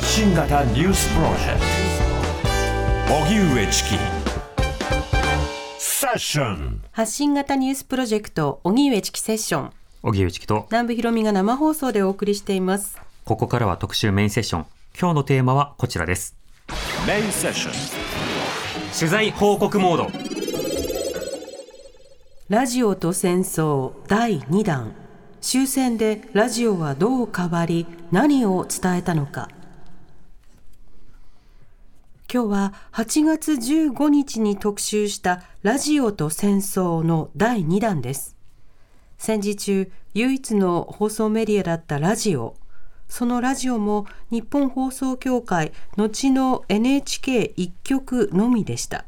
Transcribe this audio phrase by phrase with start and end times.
[0.00, 1.60] 発信型ニュースプロジェク
[3.06, 3.14] ト。
[3.22, 3.90] 荻上チキ。
[5.78, 6.82] セッション。
[6.90, 9.70] 発信型ニュースプロジェクト荻上チキセッション。
[10.02, 10.66] 荻上チキと。
[10.70, 12.98] 南部ひろみが生放送でお送りしています。
[13.26, 14.66] ここからは特集メインセッション。
[14.98, 16.34] 今日のテーマはこちらです。
[17.06, 17.72] メインセッション。
[18.98, 20.10] 取材報告モード。
[22.48, 24.94] ラジオと戦争第2弾。
[25.42, 29.50] 終戦でラジオはどう変わり何を伝えたのか
[32.32, 38.36] 今日は8月15日に特集したラジオと戦争の第2弾です。
[39.18, 42.54] 戦時中唯一の放送メディアだったラジオ
[43.08, 49.06] そのラジオも日本放送協会後の NHK 一局のみでした。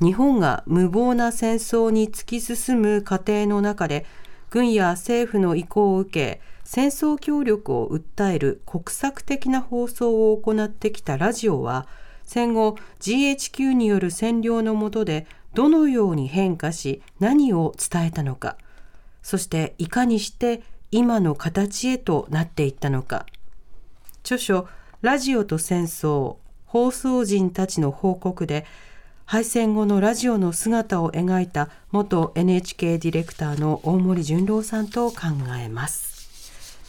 [0.00, 4.04] 日本が無謀な戦争に突き進む過程の中で
[4.50, 6.40] 軍や政府の意向を受け
[6.72, 11.88] 戦争協力を訴える国策的な放送を行ってきたラジオは
[12.22, 18.56] 戦後 GHQ による占領の下でどのように変化し何を伝えたのか
[19.20, 23.26] そしていかにして今の形へとなっていったのか
[24.22, 24.68] 著書
[25.02, 28.64] 「ラジオと戦争放送人たちの報告」で
[29.24, 35.16] 敗戦後のラジオの姿を描いた元 NHK ディレクターの大森純郎さんと考
[35.60, 36.19] えます。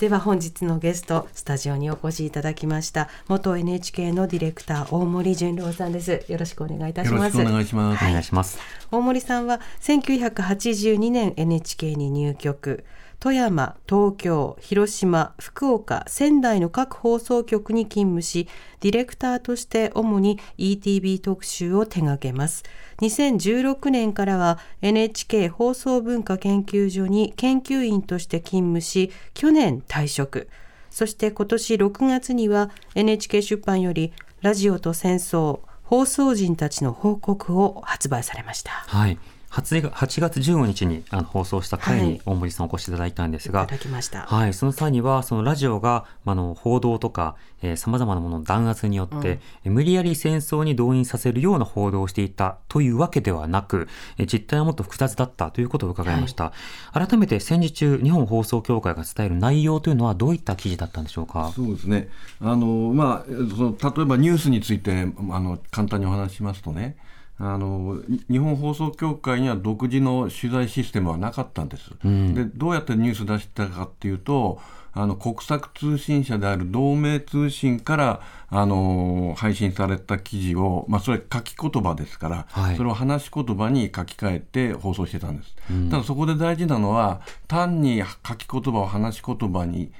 [0.01, 6.25] では本日のゲストスタジオにお越しいただきました元 NHK のディレクター大森純郎さんです。
[6.27, 7.37] よろしくお願いいたします。
[7.37, 8.03] よろしくお願いします。
[8.03, 8.59] お願いします
[8.89, 12.83] 大森さんは1982年 NHK に入局
[13.21, 18.47] 富山東京広島福岡仙台の各放送局に勤務し
[18.79, 22.63] ディレクターとして主に ETV 特集を手掛けます。
[23.01, 30.49] 2016年からは NHK 放送文化研究所に研究員として勤務し去年退職。
[30.89, 38.71] そして今年6月には NHK 出版よりラジオと戦争放送人たちの報告を発売されました。
[38.71, 39.19] はい。
[39.51, 44.21] 8月15日にあの放送した回に大森さんお越しいただいたんですが、いただきました。
[44.21, 56.53] はい、その際には、そのラジオが、あの、報道とか、えー、様々なものの弾圧によって、え無理やり戦争に動員させるような報道をしていたというわけではなく、え実態はもっと複雑だったということを伺いました。
[56.93, 61.51] 改めて戦時中、日本放送協会が伝える内容というのはどういった記事だったんでしょうか？
[61.53, 62.07] そうですね。
[62.39, 66.95] あの、まあ、その、例えばニュースについて、あの、簡単にお話ししますとね、
[67.43, 67.97] あの
[68.29, 71.91] 日本放送協会には独自の取材システムはなかったんです。
[72.05, 74.61] うん、でどうやってニュース出したかっていうと
[74.93, 85.55] あの国策通信社である同盟通信からあの配信された記事を、まあ、それ書き言葉ですから、はい、それを話し言葉に書き換えて放送してたんです。
[85.71, 89.91] うん、ただそこで大事なのは単に書き言葉を話し言葉に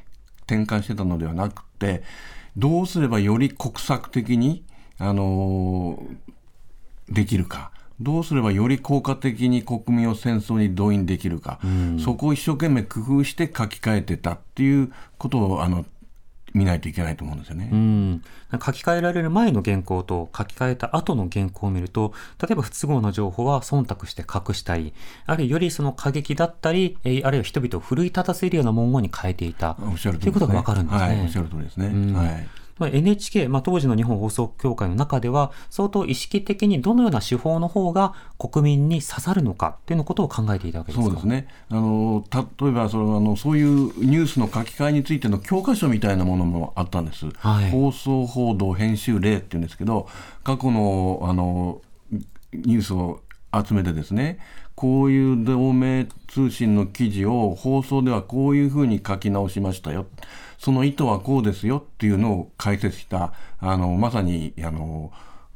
[0.46, 2.04] 転換してたのではなくて
[2.56, 4.64] どうすればより国策的に
[5.00, 6.04] あの
[7.12, 7.72] できるか。
[8.00, 15.86] どうすればより効果的に国民を戦争に動員できるか、うん、そこを一生懸命工夫して書き換えてたっていうことをあの
[16.54, 17.70] 見ないといけないと思うんですよね。
[17.72, 18.22] うん、
[18.54, 24.94] 書き換えられる前の原稿と書き換えた後の原稿を見ると、例えば不都合な情報は忖度して隠したり、
[25.26, 31.02] あるいはよりその過激だったり、えー、あるいは人々を奮い立たせるような文言に変えていたおっしゃるということがわかるんですね。
[31.02, 31.88] はい、おっしゃる通りですね。
[31.88, 32.48] うん、はい。
[32.80, 41.48] NHK、まあ、当時の日本放送協会の中では、相当意識的にどのような手法の方が国民に刺さるのかっていうのことを考えていたわけですかそうですね。
[41.70, 42.24] あの、
[42.60, 43.70] 例えばそのあの、そういう
[44.06, 47.28] ニュースの書き換えについての教科書みたいなものもあったんです。
[47.38, 50.08] はい、放送報道編集例っていうんですけど、
[50.44, 51.82] 過去の、あの、
[52.54, 53.22] ニュースを
[53.54, 54.40] 集めてですね、
[54.76, 60.08] こういう同盟通信の記事を放送ではこういうふうに書き直しましたよ。
[60.64, 65.12] その意図はこうですよっていうのを解説した、あの、まさに、あの、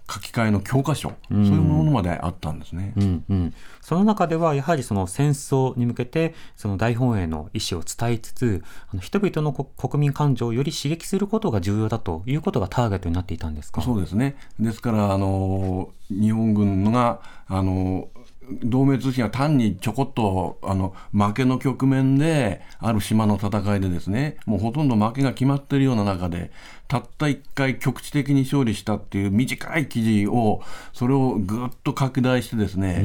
[0.08, 2.94] 書き換えの教科書、うん、そういうものまであったんですね。
[2.96, 13.82] うんうん、その中では、やはりその戦争に向けて、その大本営の意思を伝えつつ、あの人々の国民感情をより刺激することが重要だということがターゲットになっていたんですか？
[13.82, 14.36] そうですね。
[14.60, 18.10] ですから、あの、日本軍が、あの、
[18.64, 26.52] 同盟通信は単にちょこっとあの負けの局面である島の戦いでですねもうほとんど負けが決まっているような中で
[26.88, 30.62] たった1回局地的に勝利したっていう短い記事を
[30.94, 32.96] それをぐっと拡大してですね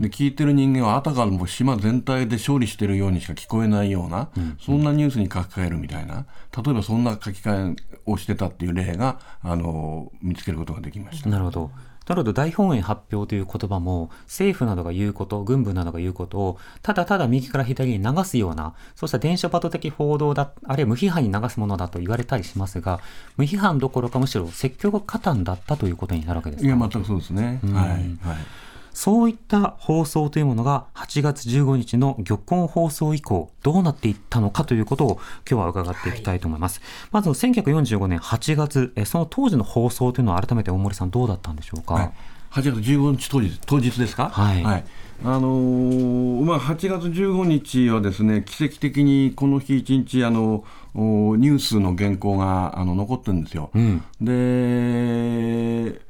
[0.00, 4.28] で聞いてる人間はあたかも島全体で勝利してるようにしか聞こえないような、
[4.60, 6.26] そんなニュースに書き換えるみたいな
[6.56, 11.30] 例えばそんな書き換えをしてたっていう例があの見つけることができました。
[11.30, 11.70] なるほど。
[12.06, 12.32] なるほど。
[12.32, 14.80] 大本営発表という言葉も政府など。
[14.80, 15.92] が言うこと軍部など。
[15.92, 23.00] が言うことをただただ右から左に流すようなそうした伝書バト的報道だあるいは無批判に流すものだと言われたりしますが
[23.36, 23.90] 無批判ど。
[23.90, 27.60] ころかむしろ説教が過端だったということになるわけですかいや全くそうですね。
[27.64, 35.20] はい、はいそういった放送というものが8月15日の玉根放送以降どうなっていったのかということを
[35.50, 36.80] 今日は伺っていきたいと思います。
[36.80, 41.94] はい、まず1945年8月その当時の放送というのは改めて大森さんどうだったんでしょうか？
[41.94, 42.12] はい
[42.50, 44.84] 8月15日当日当日ですか、はい、はい、
[45.24, 50.64] あのー、まあ、8月15日はですね奇跡的にこの日一日あの
[50.94, 53.70] ニュースの原稿があの残ってるんですよ。
[53.72, 56.00] うん、で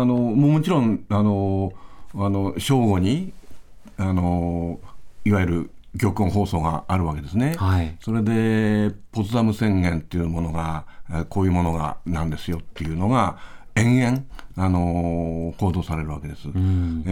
[0.00, 1.72] あのもちろんあの
[2.14, 3.32] あの正午に
[3.96, 4.80] あの
[5.24, 10.86] いわゆる玉音放送があるわけですね、はい、それでポツダム宣言っていうものが
[11.28, 13.38] こういうものがなんですよっていうのが
[13.76, 14.26] 延々、
[14.56, 16.48] あのー、報道されるわけです。
[16.48, 17.10] うん、え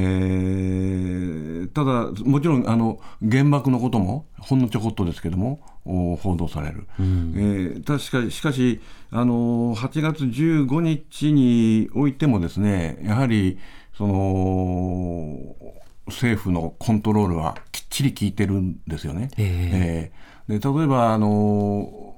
[1.66, 6.86] ー、ただ、もちろんあの原爆のこともほんのちょこっとですけども報道される。
[7.00, 8.80] うん、えー、確かしかし、
[9.10, 13.58] あのー、8月15日においてもですねやはり
[13.96, 15.56] その
[16.06, 19.30] 政府のコントロールはきっちり効いてるんですよね。
[19.36, 22.14] えー、えー、で例えば、あの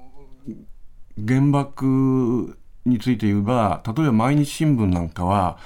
[1.27, 5.57] 原爆について言えば例えば毎日新聞なんかは、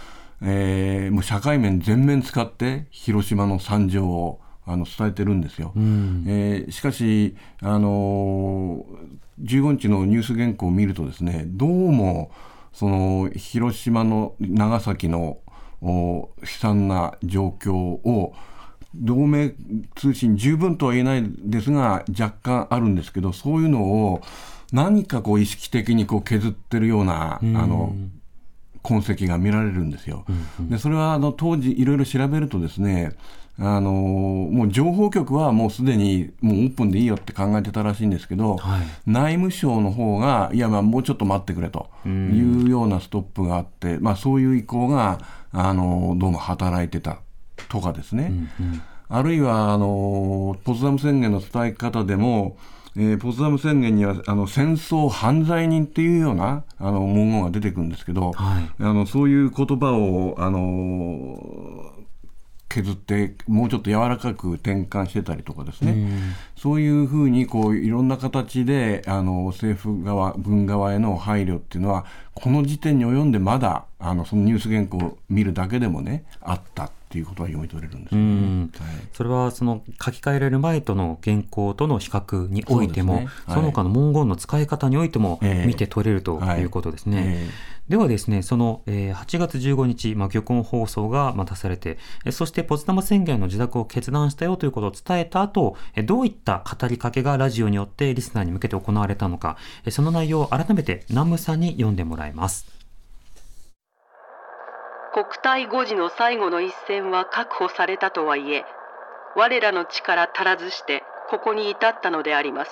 [0.41, 5.71] えー、もう社会面全面使って広島の惨状をあの伝えてるんですよ。
[5.75, 12.31] うん、えー、しかし、あのー、15日のニュース原稿を見るとですねどうも
[12.71, 15.39] その広島の長崎の
[15.81, 18.33] 悲惨な状況を
[18.95, 19.53] 同盟
[19.95, 24.21] 通信十分とは言えないですが若干あるんですけどそういうのを
[24.71, 27.93] 何かこう意識的にこう削ってるような、あの
[28.83, 30.25] 痕跡が見られるんですよ。
[30.69, 33.13] でそれはあの当時いろいろ調べるとですね
[33.61, 42.09] あのもう情報局はもうすでにもうオープンでいいよって考えてたらしいんですけど、はい、内務省の方がいやまあもうちょっと待ってくれとい
[42.65, 45.19] うようなストップがあって、まあ、そういう意向が
[45.51, 47.19] あのどうも働いてた
[47.67, 52.57] とかですね、うんうん、あるいはあのポツダム宣言の伝え方でも
[53.01, 61.93] えー、ポツダム宣言にはあの戦争犯罪人っていうようなあの文言が出てくるんですけど、はい、あのそういう言葉をあの
[62.67, 66.19] 削ってもうちょっと柔らかく転換してたりとかですね、うん、
[66.57, 72.05] そういうふうにこういろんな形であの政府側軍側への配慮っていうのは
[72.35, 83.25] この時点に及んでまだあのそのニュース原稿を見るだけでもねあったっていうことは読み取れるんですよね、はい、それはその書き換えられる前との原稿との比較においてもそ、ね。
[83.25, 87.17] はい、その他の文言の使い方においても見て取れるということですね。
[87.17, 87.35] えーはい。
[87.35, 102.78] えーではですね、その、えー、8月15日、まあ、玉音放送が、まあ、出されて、えそしてポツダム宣言の自宅を決断したよということを伝えた後、えどういった語りかけがラジオによってリスナーに向けて行われたのか、えその内容を改めて南部さんに読んでもらいます。
[105.19, 108.63] 国体誤字の最後の一戦は確保されたとはいえ
[109.35, 112.71] 我らの力足らずしてここに至ったのであります。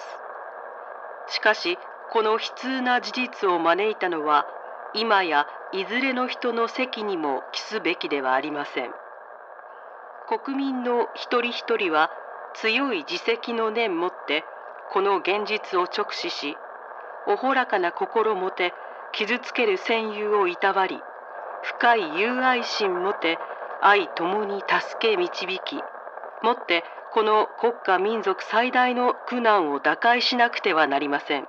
[1.30, 1.78] しかし
[2.10, 4.48] この悲痛な事実を招いたのは
[4.96, 8.92] 今やいずれの人の責にも帰すべきではありません。
[10.26, 12.10] 国民の一人一人は
[12.62, 14.46] 強い自責の念もって
[14.94, 16.56] この現実を直視し
[17.28, 18.74] おほらかな心もて
[19.12, 20.98] 傷つける戦友をいたわり
[21.64, 23.38] 深い友愛心もて
[23.82, 25.76] 愛ともに助け導き
[26.44, 26.84] もって
[27.14, 31.46] この国家民族最大の苦難を打開しなくてはなりません。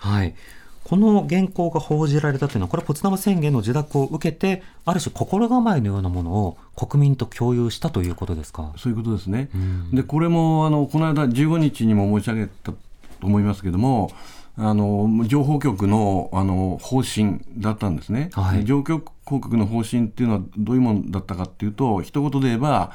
[0.00, 0.34] はい
[0.82, 8.72] この原稿が報じられたというのは、これはポツダム宣言の受諾を受けて、ある種心構えのようなものを国民と共有したということですか？
[8.76, 9.50] そういうことですね。
[9.92, 12.78] で、これも、あの、この間15日にも申し上げたと
[13.22, 14.10] 思いますけれども、
[14.56, 22.92] あの情報局のあの方針だったんですね、はい、情報局の方針っていうのはどういうものだったかっていうと一言で言えば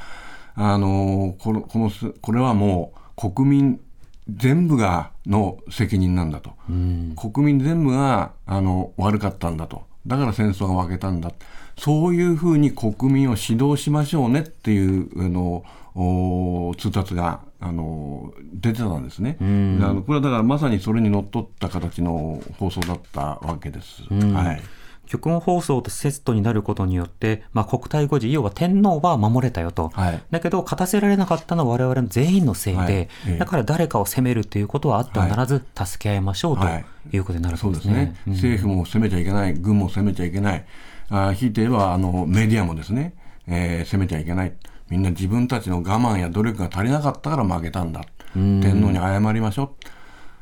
[0.56, 3.82] あのこのこのこれはもう国民
[4.30, 9.84] 全部がの責任なんだと、うん、国民全部があの悪かったんだと。
[10.08, 11.32] だから戦争が負けたんだ。
[11.78, 15.64] そういうふうに国民を指導しましょうねっていうあの
[15.96, 24.03] お通達があの出てたんですね、あのこれはだからまさにそれにのっとった形の放送だったわけです。
[24.03, 24.62] はい。
[25.07, 29.89] 局音放送とセットになることによって、まあ、国体誤字、要は天皇は守れたよと。
[29.89, 30.22] はい。
[30.31, 32.93] だけど、勝たせられなかったのは我々の全員のせいで、はい。
[32.93, 33.38] ええ。
[33.38, 36.86] だから誰かを責めるということはあってはならず、助け合いましょうとはい。
[37.13, 37.93] いうことになるそうですね。
[37.93, 38.34] ね。
[38.34, 40.65] 政府も攻めちゃいけない、軍も攻めちゃいけない、
[41.10, 43.13] あひいて言えばあのメディアもですね、
[43.48, 44.53] えー攻めちゃいけない。
[44.89, 48.06] みんな自分たちの我慢や努力が足りなかったから負けたんだ。
[48.34, 49.86] 天皇に謝りましょう。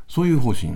[0.07, 0.73] そういう方針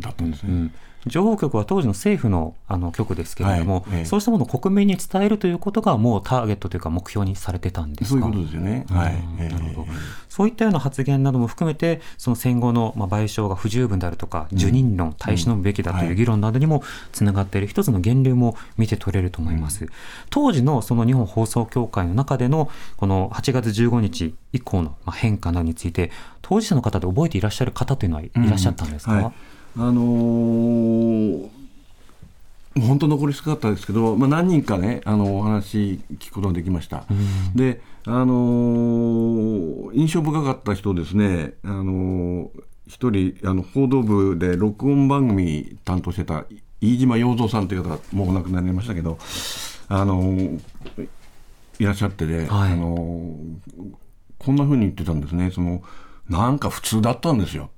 [0.00, 0.70] だったんですね。
[1.06, 8.20] 情報局は当時の政府のあの局ですけれども、はいええそうしたものを国民に伝えるということがもうターゲットというか目標にされてたんですか？
[8.20, 8.86] そういうことですよね。
[8.90, 9.14] はい。
[9.38, 9.88] えーなるほど
[10.36, 19.86] そういったような発言なども含めて、その戦後のまあ賠償が不十分であるとか、受任論、耐え忍ぶべきだという議論などにもつながっている一つの源流も見て取れると思います。
[20.28, 26.10] 当時のその日本放送協会の中での、この8月15日以降のまあ変化などについて、
[26.42, 29.32] 当事者の方で覚えていらっしゃる方というのはいらっしゃったんですか、はい、
[29.78, 31.48] あのー
[32.78, 37.04] 本当残り少なかったですけど、まあ、何人かねあのお話聞くことができました、
[37.54, 42.48] で、あのー印象深かった人ですね、あのー
[42.86, 46.44] 一人あの報道部で録音番組担当してた
[46.82, 49.18] 飯島洋三さんという方もうお亡くなりになりましたけど、
[49.88, 50.60] あのー
[51.78, 52.72] いらっしゃってで、はい。
[52.72, 53.94] あのー
[54.38, 55.50] こんなふうに言ってたんですね。
[55.50, 55.82] その
[56.28, 57.70] なんか普通だったんですよ。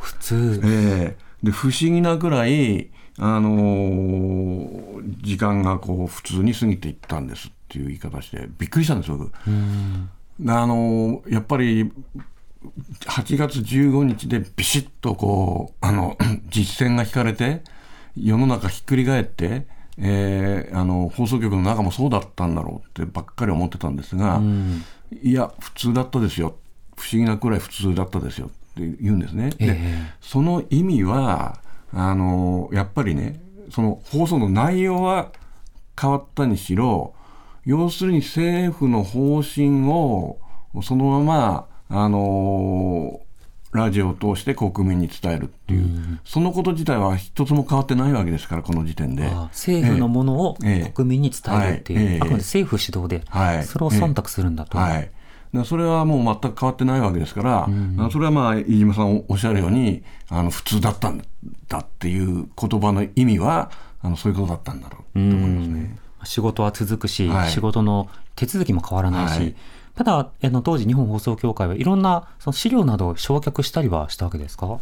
[0.00, 1.16] 普通、ええ。
[1.42, 4.80] で不思議なぐらい、あのー
[5.22, 9.30] 時間がこう普通に過ぎていったんですっていう言い方してびっくりしたんです僕。
[10.38, 11.90] であのーやっぱり
[13.06, 16.16] 8月15日でビシッとこうあの
[16.50, 17.62] 実践が引かれて
[18.16, 19.66] 世の中ひっくり返って、
[19.98, 24.40] えーあの放送局の中もそうだったんだろうってばっかり思ってたんですが、
[25.22, 26.56] いや普通だったですよ。
[26.96, 29.50] 不思議なくらい普通だったですよ言うんですね。
[29.50, 31.60] でええその意味は
[31.92, 35.32] あのやっぱりねその放送の内容は
[36.00, 37.14] 変わったにしろ
[37.64, 40.38] 要するに政府の方針を
[40.82, 43.20] そのままあの
[43.72, 49.26] ラジオを通して国民に伝えるっていう、そのこと自体は一つも変わってないわけですからこの時点で。
[49.26, 54.76] あ政府のものをええ国民に伝えるっていう、はいええあくまで政府主導で、はいそれを忖度するんだと。
[54.76, 55.10] はい。
[55.64, 61.22] それはもう全く変わってないわけですから、あのそれはまあ飯島さんおっしゃるようにあの普通だったん
[61.68, 65.98] だっていう言葉の意味はあのそういうことだったんだろうと思いますね。
[66.24, 67.50] 仕事は続くし、はい。
[67.50, 69.54] 仕事の手続きも変わらないし、はい。
[69.96, 74.78] ただあの当時日本放送協会はいろんなその資料などを焼却したりはしたわけですか？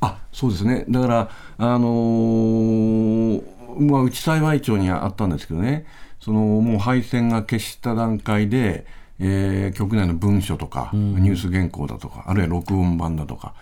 [0.00, 3.42] あそうですね、だから、あのー
[3.80, 5.86] まあ、うち幸い町にあったんですけどね、
[6.20, 8.86] そのもう配線が消した段階で、
[9.20, 13.54] えー局内の文書とか、ニュース原稿だとか、あるいは録音版だとか、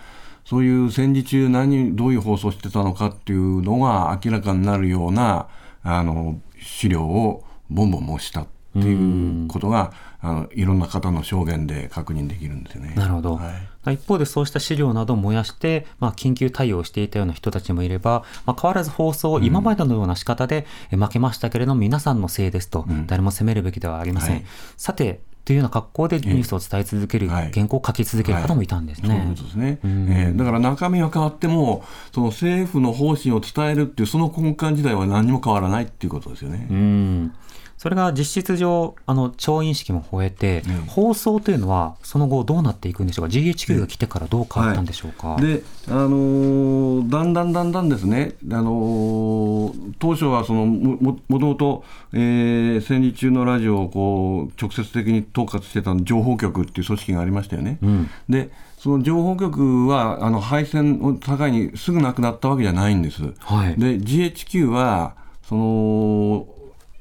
[0.45, 5.49] そういう戦時中何、どういう放送してたのかっていうのが明らかになるような
[5.83, 12.95] あの資料をボンボン申したっていうことが、あのいろんな方の証言で確認できるんですよね。
[12.97, 13.53] なるほど、は
[13.91, 13.95] い。
[13.95, 24.45] 一方でそうした資料などを燃やして、まあ、緊急対応していたような人たちもいれば、まあ、変わらず放送を今までのような仕方で、え負けましたけれども皆さんのせいですと、誰も責めるべきではありません、はい。
[24.77, 27.53] さてというような格好でニュースを伝え続ける、はい。
[27.53, 29.27] 原稿を書き続ける方もいたんですね。
[29.31, 36.67] ことですね、えーだから中身は変わってもその政府の方針を伝えるっていうその根幹自体は何も変わらないっていうことですよね。
[36.69, 37.33] うん
[37.79, 40.75] それが実質上、あの、調印式も終えて、うん。
[40.87, 57.79] 放送というのは、その後どうなっていくんでしょうか ?GHQ が来てからどう変わったんでしょうか、で、あのーだんだんだんだんですね、あのー当初はそのもももともと、えー戦時中のラジオをこう直接的に統括してた情報局っていう組織がありましたよね。
[57.87, 58.11] ん。
[58.29, 63.23] でその情報局はあの配線を境にすぐなくなったわけじゃないんです。
[63.41, 63.77] はい。
[63.79, 66.47] で GHQ はその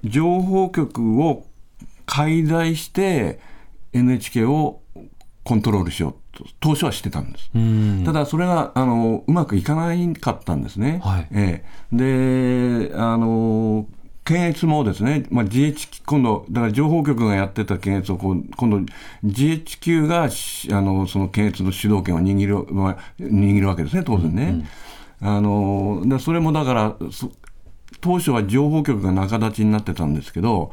[0.05, 1.45] 情報局を
[2.05, 3.39] 解体して
[3.93, 4.81] NHK を
[5.43, 7.49] コントロールしようと当初はしてたんです。
[7.55, 10.99] うんただそれがあのうまくいかないかったんですね。
[11.03, 13.87] はいええであの
[14.25, 18.77] 検閲もですね、まあ、GH 今度だから情報局がやってた検閲を今度
[19.23, 24.67] GHQ がしあのその検閲の主導権を握る,、まあ、握るわけですね当然ね。
[25.21, 27.31] あのだそれもだからそ
[28.01, 30.71] 当初は情報局が仲立ちになってたんですけど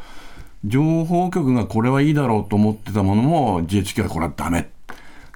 [0.65, 4.71] 情報局がこれはいいだろうと思ってたものも GHQ はこれはダメ。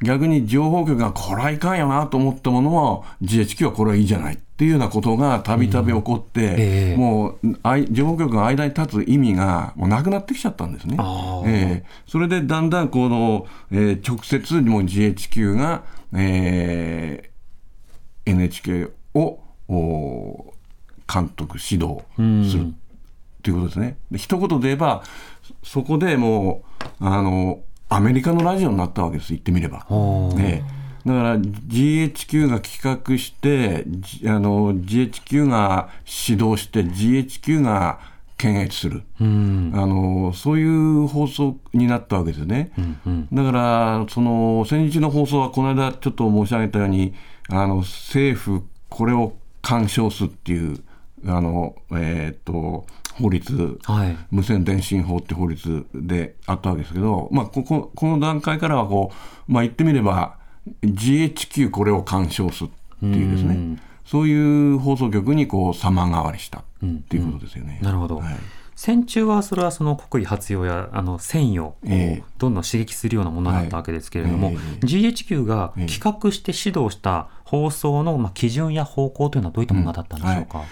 [0.03, 6.57] 逆に情報局がこれはいかんよなと思ったものを GHQ はこれはいいじゃないっていうようなことがたびたび起こって、え
[6.95, 6.97] え。
[6.97, 10.99] もうあい情報局が間に立つ意味がもうなくなってきちゃったんですね。
[11.47, 11.87] ええ。
[12.07, 17.37] それでだんだんこの、えー直接もう GHQ が、えー
[18.29, 19.39] NHK を
[19.69, 20.53] お
[21.13, 22.03] 監督指導
[22.51, 22.75] する
[23.43, 23.97] ということですね。
[24.11, 25.03] で一言で言えば
[25.63, 26.63] そこでも
[27.01, 29.87] うあのアメリカのラジオになったわけです言ってみれば。
[29.89, 33.85] おーええだから GHQ が企画して、
[34.27, 35.89] あの GHQ が
[36.29, 38.01] 指導して GHQ が
[38.37, 42.73] 検閲する、うんあのそういう放送になったわけですね。
[43.07, 47.15] うんだからその先日の放送はこの間ちょっと申し上げたように
[47.49, 50.83] あの政府これを干渉すっていう
[51.25, 54.17] あの、えーっと法律はい。
[54.31, 59.11] 無線電信法って法律であったわけですけど、まあ、こここの段階からはこ
[59.49, 60.37] う、まあ、言ってみれば
[60.85, 62.69] GHQ これを干渉すっ
[63.01, 63.79] ていうですね。
[64.05, 66.65] そういう放送局にこう様変わりしたっ
[67.09, 67.81] ていうことですよね。
[67.83, 68.37] なるほど、はい。
[68.77, 72.25] 戦中はそれはその国威発揚やあの戦意をええ。
[72.39, 80.63] どんどん刺激するようなものだったわけですけれども、GHQ が企画して指導した放送のまあ基準や方向というのはどういったものだったんでしょうか？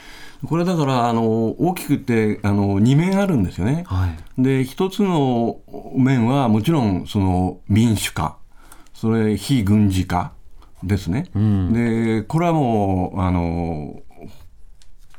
[0.49, 3.85] これだからあの大きくてあの2面あるんですよね。
[3.87, 4.09] は
[4.39, 5.61] い、で一つの
[5.97, 8.37] 面はもちろんその民主化。
[8.95, 10.33] それ非軍事化
[10.83, 11.27] ですね、
[11.73, 14.03] でこれはもうあの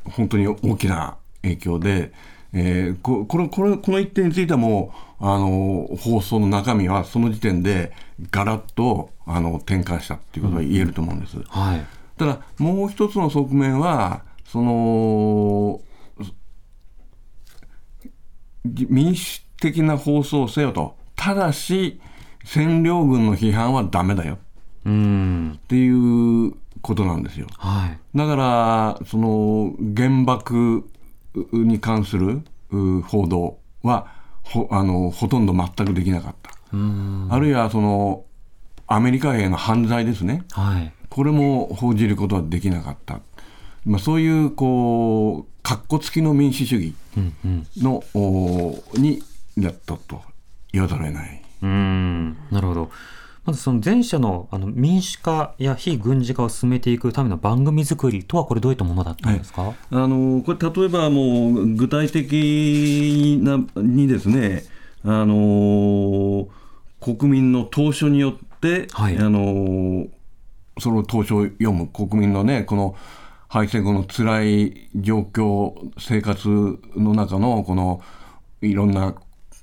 [0.04, 2.12] 本当に大きな影響で、
[2.52, 7.92] えーここれこれこの一点についてはもうあの放送の中身はその時点で
[8.30, 11.36] ガラッとあの転換したっていうことが言えると思うんです。
[11.48, 15.80] はい、ただもう一つの側面はその
[18.66, 20.96] じ民主的な放送をせよと。
[21.14, 22.00] ただし
[22.44, 24.38] 占領軍の批判はダメだよ。
[24.84, 27.48] うん、っていうことなんですよ。
[27.58, 30.88] はい、だからその原爆
[31.52, 34.06] に関するう報道は
[34.42, 36.50] ほあのほとんど全くできなかった。
[36.72, 38.24] うん、あるいはその
[38.86, 40.44] アメリカ兵の犯罪ですね。
[40.52, 43.20] はい、これも報じることはできなかった、
[43.86, 47.48] まあ、そういうこうかっこつきの民主主義うん、う
[48.98, 49.22] ん、に
[49.56, 50.20] なったと
[50.72, 51.42] 言わざるを得ない。
[51.62, 52.90] うん、なるほど。
[53.44, 59.72] まずその前者のあの民主化や非軍事化を進めていくための番組作りとはこれどういったものだったんですか？
[59.90, 64.64] あのこれ例えばもう具体的なにですね
[65.04, 66.48] あの
[67.00, 70.08] 国民の投書によって、はいあの
[70.78, 72.96] その投書を読む国民のねこの
[73.48, 76.48] 敗戦後の辛い状況生活
[76.96, 78.02] の中のこの
[78.60, 79.14] いろんな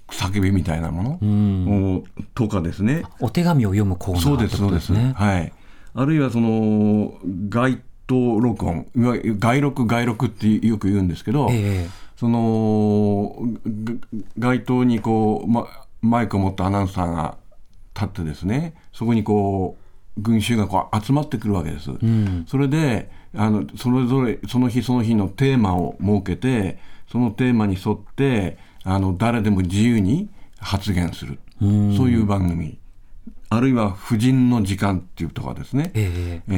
[0.09, 2.03] 叫びみたいなもの、お
[2.35, 4.93] とかですねお手紙を読むコーナーそうです、そうです。
[4.93, 5.13] ね。
[5.15, 5.53] はい。
[5.95, 7.13] あるいはその
[7.49, 13.35] 街頭録音、いわゆる街録、街録ってよく言うんですけど、ええその
[14.39, 15.67] が街頭にこう、ま、
[16.01, 17.37] マイクを持ったアナウンサーが
[17.93, 19.77] 立ってですね、そこにこ
[20.17, 21.91] う群衆がこう集まってくるわけです。
[21.91, 26.79] んそれであのそれぞれその日その日のテーマを設けて、
[27.11, 31.69] そのテーマに沿ってあの誰でも自由に発言する、そう
[32.09, 32.77] いう番組。
[33.49, 35.91] あるいは婦人の時間っていうとかですね。
[35.93, 36.53] ええ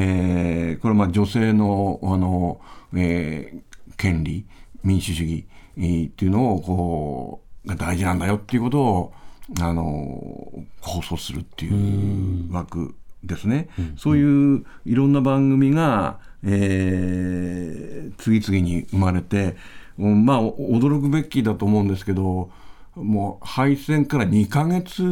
[0.69, 2.59] えーこれはまあ女性のあの、
[2.93, 3.61] えー
[3.97, 4.45] 権利
[4.83, 5.45] 民主主義、
[5.77, 9.13] えーっていうのをこうが大事なんだよっていうことを
[9.59, 11.69] あの放送するってい
[12.49, 19.55] う枠ですね、そういういろんな番組が、えー次々に生まれて、
[19.97, 22.49] うんまあお驚くべきだと思うんですけど
[22.95, 25.03] もう敗戦から2ヶ月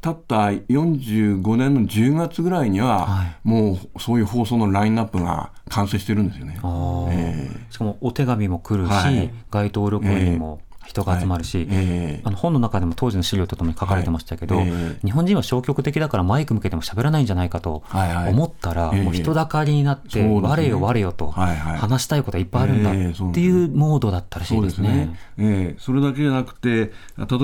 [0.00, 3.36] 経った45年の10月ぐらいには、はい。
[3.42, 6.58] もうそういう放送のラインナップが完成してるんですよね。
[6.62, 7.08] あー。
[7.10, 9.32] えしかもお手紙も来るし、はい。
[9.50, 12.20] 街頭録音にも人が集まるし、ええ。
[12.24, 15.06] あの本の中でも当時の資料とともに書かれてましたけど、はいええ。
[15.06, 18.32] 日本人は消極的だからマイク向けても喋らないんじゃないかとはいはい。
[18.32, 19.02] 思ったら、ええ。
[19.02, 20.40] もう人だかりになって、そうですね。
[20.40, 21.78] 我よ我よとはいはい。
[21.78, 25.14] 話したいことはいっぱいあるんだっていうモードだったらしそいうですすね。。
[25.38, 25.76] ええ。
[25.78, 26.90] それだけじゃなくて、例え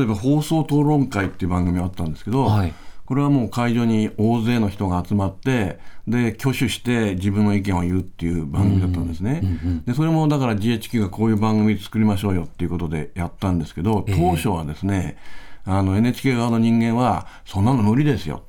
[0.06, 2.72] ば放送討論会っていう番組があったんですけど、はい。
[3.04, 9.42] これはもう会場に大勢の人が集まって、で、挙手して自分の意見を言うっていう番組だったんですね。
[9.86, 15.16] で、それもだから GHQ がこういう番組作りましょうよっていうことでやったんですけど、当初はですね、
[15.64, 18.42] あの NHK 側の人間は、そんなの無理ですよ。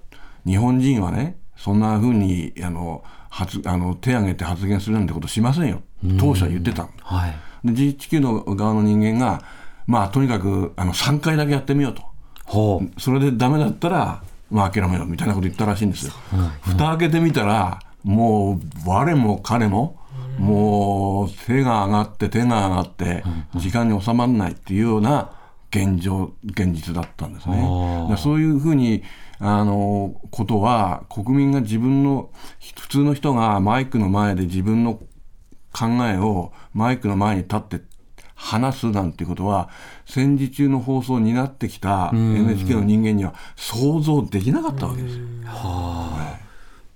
[0.46, 3.04] 日本人はね、そんな風に、あの、
[3.36, 5.82] 発あの手挙げて発言するなんてことしませんよ。
[6.18, 6.88] 当初は言ってた。
[7.02, 7.36] はい。
[7.66, 9.44] で GHQ の側の人間が、
[9.88, 12.04] まあ、とにかくあの3回だけやってみようと、
[12.46, 13.02] ほう。
[13.02, 16.14] それでダメだったらまあ、諦めようみたいなこと言ったらしいんですよ。
[16.62, 20.00] 蓋開けてみたらもう我も彼も
[20.38, 23.24] もう手が上がって手が上がって
[23.56, 25.32] 時間に収まらないっていうような
[25.72, 28.16] 現状現実だったんですね。
[28.18, 29.04] そういうふうに
[29.40, 32.30] あのことは国民が自分の
[32.76, 35.00] 普通の人がマイクの前で自分の
[35.74, 37.82] 考えをマイクの前に立って
[38.36, 39.70] 話すなんてことは
[40.06, 45.24] 戦時中の放送になってきた NHK の人間には想像できなかったわけですよ。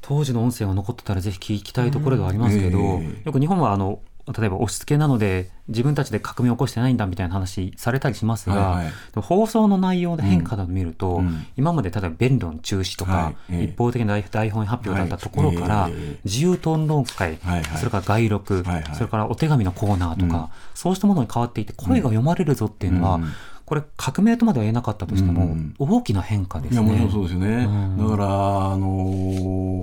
[0.02, 3.21] 当時の音声が残ってたらぜひ聞きたいところではありますけど、うんえ。
[3.21, 3.99] えよく日本はあの
[4.38, 8.94] 例えば押し付けなので自分たちで革命を起こしてないんだみたいな話されたりしますが、はいはい。
[9.15, 11.46] 放送の内容の変化を見ると、うん。
[11.58, 13.36] 今まで例えば弁論中止とか、はい。
[13.52, 16.20] ええ一方的な台本発表だったところから、はいええ。
[16.26, 17.78] 自由討論会、はいはい。
[17.78, 18.96] それから外録、はいはい。
[18.96, 20.48] それからお手紙のコーナーとか、うん。
[20.74, 23.32] そうしたものに変わっていて声が読まれるぞっていうのは、うん。
[23.65, 26.89] これ革命とまでは言えなかったとしても、うん大きな変化ですいやね。
[26.89, 27.98] もちろんそうですよね、うん。
[27.98, 28.88] だからあの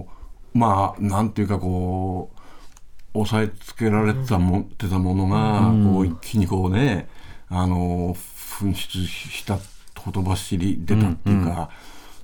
[0.03, 0.17] ー
[0.55, 2.36] まあなんていうかこう
[3.21, 5.93] 押さえつけられてたも,、てたものが、うん。
[5.95, 7.09] こう一気にこうね
[7.49, 9.59] あのー噴出した
[10.01, 11.69] ほとばしり出たっていうか、うん。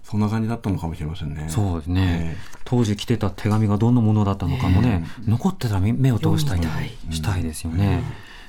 [0.03, 1.47] そんな感じだったのかもしれませんね。
[1.49, 6.61] そうですね、え当時来てた手紙がどんなものだったのかもね、残ってたら目目を通したい
[7.11, 8.03] したいですよね。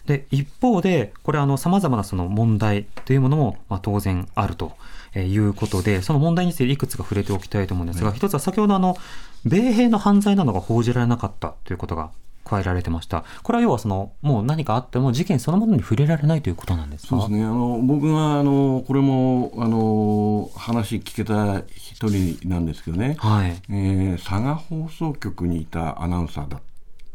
[0.06, 4.74] で一方でこれあのさまざまなその問題というものも、まあ、当然あると
[5.14, 8.98] えーいうことでその問題についていくつか触れておきたいと思うんですが、一つは先ほどあの
[9.46, 12.12] 米兵の犯罪などが報じられなかったということが
[12.54, 13.24] 加えられてました。
[13.42, 17.10] これは要はそのもう何かあっても事件そのものに触れられないということなんですか？
[17.10, 17.44] そうですね。
[17.44, 23.56] あの僕があのこれもあの話聞けた一人なんですけどね、はい。
[23.70, 26.62] えー佐賀放送局にいたアナウンサーだっ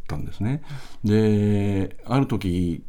[0.07, 0.63] たんですね。
[1.05, 2.83] である時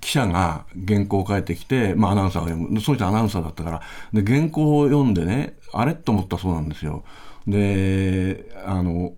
[0.00, 2.80] 記者が原稿を書いてきて、まあ、アナウンサーが読む。
[2.80, 3.82] その人アナウンサーだったから。
[4.12, 5.94] で原稿を読んでねあれ？
[5.94, 7.02] と思ったそうなんですよ。
[7.46, 9.12] であの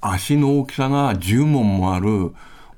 [0.00, 2.32] 足の大きさが10問もある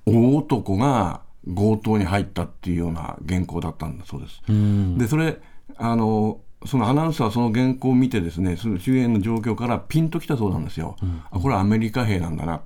[0.06, 4.42] 大男が強盗に入ったっていうような原稿だったんだそうです。
[4.48, 5.38] うんでそれ
[5.76, 10.96] あのそのアナウンサーはその原稿を見てですねその周辺の状況からピンときたそうなんですよ。
[11.30, 12.62] あこれはアメリカ兵なんだな。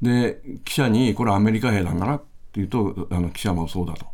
[0.00, 4.06] で記者にこれはアメリカ兵なんだなって言うとあの記者もそうだと。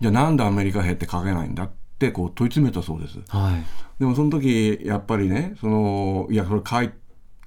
[0.00, 3.18] じゃあなんでアメリカ兵って書けないんだってこう問い詰めたそうです。
[3.28, 3.64] はい
[3.98, 6.90] でもその時やっぱりねそのいやそれ書い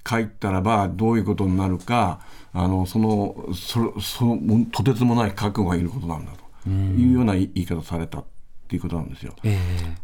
[0.07, 2.19] 書いたらばどういうことになるか
[2.53, 6.31] あのそのそそのとてつもない覚悟がいることなんだ
[6.63, 8.25] というような言い方されたっ
[8.67, 9.33] ていうことなんですよ。
[9.43, 9.57] え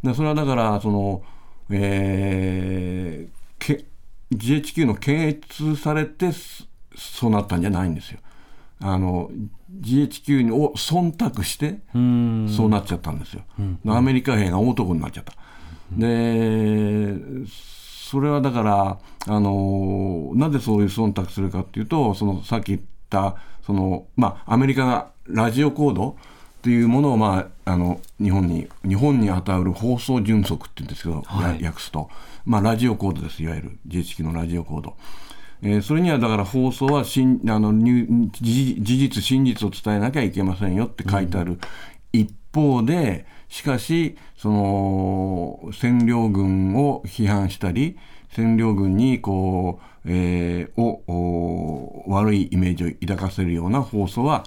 [0.04, 1.24] でそれはだからその、
[1.70, 3.86] えーけ
[4.34, 6.66] GHQ の検閲されてそ
[6.98, 8.20] そうなったんじゃないんですよ。
[8.82, 9.30] あの
[9.82, 13.44] GHQ を忖度してそうなっちゃったんですよ。
[13.88, 15.34] アメリカ兵が大男になっちゃった。
[15.92, 17.18] で
[18.06, 26.16] それはだからあのなぜそういう忖度するかっていうとそのさっき言ったその、まあ、アメリカがラジオコード
[26.62, 31.62] というものを、まあ、あの日本に日本に与える放送準則って言うんですけど、はい。
[31.64, 32.10] や訳すと、
[32.46, 33.78] まあ、ラジオコードですいわゆる。
[33.88, 34.96] GHQ のラジオコード。
[35.64, 41.60] えーそれにはだから放送はしんあの事実真実を伝えなきゃいけませんよって書いてある。
[42.14, 47.98] 一方でしかしその占領軍を批判したり
[48.34, 54.44] 占領軍にこう、えーをお悪いイメージを抱かせるような放送は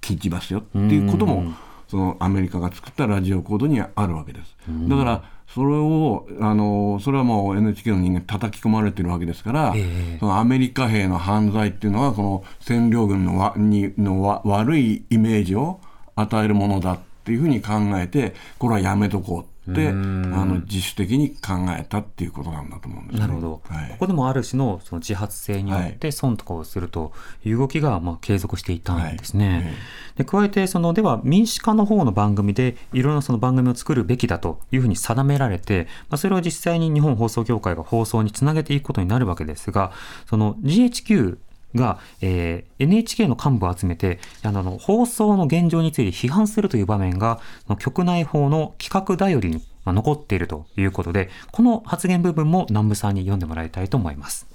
[0.00, 1.52] 禁じますよっていうことも
[1.88, 4.56] そのアメリカが作ったラジオコードにはあるわけです。
[4.88, 10.16] だからそれをあのそれはもう NHK の人間叩き込まれてるわけですから、ええ。
[10.18, 15.80] そのアメリカ兵の犯罪っていうのはこの占領軍のわにのわ悪いイメージを
[16.16, 23.20] 与えるものだっていうふうに考えてこれはやめとこうってあの自主的に考えたっていうことなんだと思うんですね。
[23.20, 23.90] なるほど、はい。
[23.90, 27.12] ここでもある種のその自発性によって損とかをすると
[27.44, 29.48] いう動きがまあ継続していたんですね。
[29.48, 29.62] はい。
[29.66, 29.74] え
[30.16, 39.92] で加えてそのでは民主化の方の番組でいろんなその番組を作るべきだというふうに定められて、まあ、それを実際に日本放送協会が放送につなげていくことになるわけですが
[40.28, 41.38] その GHQ
[41.76, 47.40] が、えー NHK の幹部を集めてあの放送の現状について批判するという場面が
[47.78, 54.46] 局内法の企画頼りにまあ残っているということでこの発言部分も南部さんに読んでもらいたいと思います。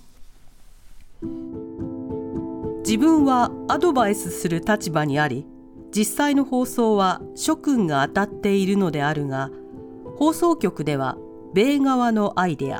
[2.83, 5.45] 自分はアドバイスする立場にあり
[5.95, 9.51] 実際の放送は諸君が当たっているのであるが
[10.17, 11.17] 放送局では
[11.53, 12.79] 米側のアイデア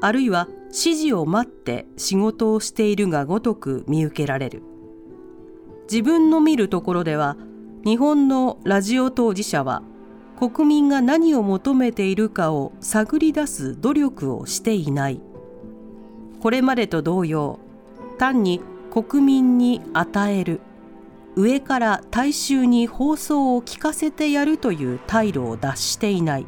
[0.00, 4.62] あるいは指示を待って仕事をしているがごとく見受けられる。
[5.90, 7.36] 自分の見るところでは
[7.84, 9.82] 日本のラジオ当事者は
[10.38, 15.20] 国民が何を求めているかを探り出す努力をしていない。
[16.40, 17.58] これまでと同様
[18.18, 20.60] 単に国民に与える
[21.36, 26.46] 上から大衆に放送を聞かせてやるという態度を脱していない。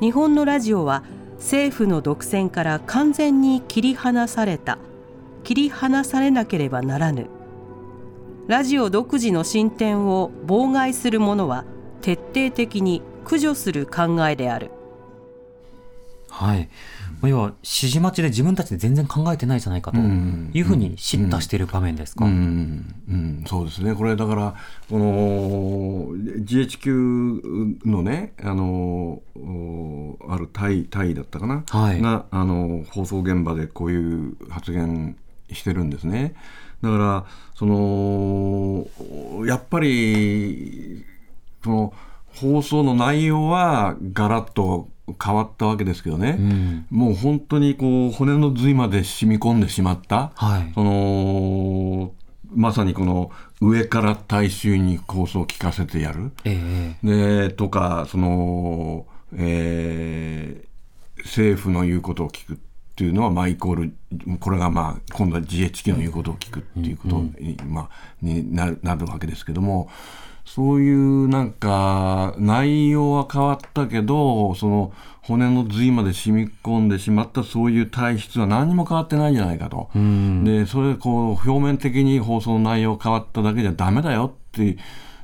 [0.00, 1.04] 日本のラジオは
[1.44, 4.78] 政府の独占から完全に切り離された。
[5.42, 7.26] 切り離されなければならぬ。
[8.48, 11.66] ラジオ独自の進展を妨害する者は
[12.00, 14.70] 徹底的に駆除する考えである。
[16.30, 16.70] はい。
[17.24, 22.26] まあ要は、指示待ちで自分たちで全然考えてないじゃないかというふうに叱咤している場面ですか？
[22.26, 22.94] うん。
[23.08, 24.54] うん、そうですね、これだから、
[24.90, 26.08] この
[26.44, 32.00] GHQ のね、あのおあるタイタイだったかな、はい。
[32.02, 35.16] があの放送現場でこういう発言
[35.50, 36.34] してるんですね。
[36.82, 38.86] だからその
[39.46, 41.04] やっぱり
[41.62, 41.94] その
[42.34, 44.88] 放送の内容はガラッと
[45.22, 46.86] 変わったわけですけどね、うん。
[46.90, 50.72] もう本当にこう骨の髄まで染み込んでしまった、はい。
[50.74, 52.12] その
[52.54, 56.32] まさにこの上から大衆に放送を聞かせてやる。
[56.44, 60.74] ええでとかその、えー
[61.24, 62.56] 政府の言うことを聞くっ
[62.96, 63.92] ていうのは、まあ、イコール
[64.38, 67.90] これが、まあ、今度は GHQ の言うことを聞くっていうことに,、まあ、
[68.22, 69.88] になるなるわけですけども
[70.44, 79.88] そういうなんか内容は変わったけどその骨の髄まで染み込んでしまったそういう体質は何も変わってないんじゃないかと。
[80.44, 84.76] でそれこう表面的に放送の内容変わっただけじゃダメだよって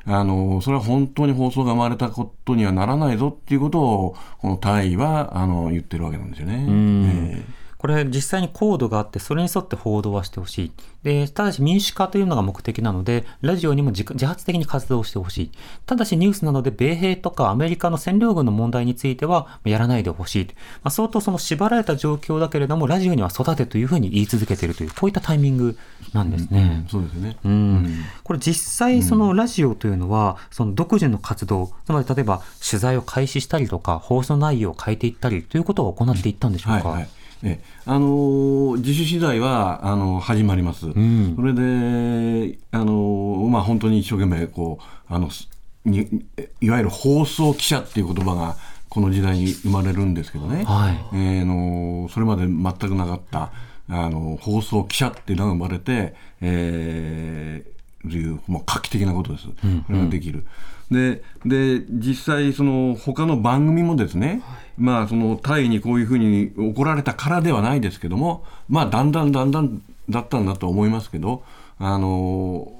[0.06, 6.66] あのそれは本当に放送が生まれたことにはならないぞっていうことをこの大尉はあの言ってるわけなんですよね。
[6.68, 10.72] ええこれ実際にコードがあってそれに沿って報道はしてほしい。
[11.02, 15.50] で、ただし民主化というのが目的なので、ラジオにも自自発的に活動してほしい。
[15.86, 20.44] ただしニュースなので米兵とかアメリカの占領軍の問題についてはやらないでほしい。
[20.44, 20.52] ま
[20.88, 25.78] あ、相当その縛られた状況だけれども、ラジオには育てというふうに言い続けているという、こういったタイミング
[26.12, 26.84] なんですね。
[26.90, 27.38] そうですね。
[27.46, 36.88] うんこれ実際そのラジオというのは、その独自の活動、つまり例えば取材を開始したりとか、放送内容を変えていったりということを行っていったんでしょうか？
[36.88, 37.08] はいはい
[37.42, 37.64] ええ。
[37.86, 41.36] あのー自主取材はあの始まります、ん。
[41.36, 45.48] それで、あのーまあ、本当に一生懸命こうあのす
[45.84, 46.24] に
[46.60, 48.56] いわゆる放送記者っていう言葉が
[48.88, 51.16] この時代に生まれるんですけどね、はい。
[51.16, 53.52] えーあのそれまで全くなかった
[53.88, 59.44] あの放送記者っていうのが生まれて、えーというもう画期的なことです、
[59.86, 60.46] それができる。
[60.90, 64.42] でで実際その他の番組もですね、
[64.76, 71.44] まあそのタイにこういうふうに怒られたからではないですけどもまあだんだんだんだんだったんだと思いますけど
[71.78, 72.72] あの